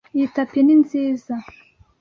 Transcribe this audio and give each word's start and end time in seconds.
Iyi 0.15 0.27
tapi 0.35 0.59
ni 0.63 0.75
nziza. 0.81 1.33